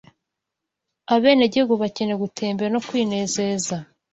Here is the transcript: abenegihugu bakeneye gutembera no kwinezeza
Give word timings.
abenegihugu 1.15 1.73
bakeneye 1.81 2.17
gutembera 2.23 2.69
no 2.71 2.83
kwinezeza 2.87 3.75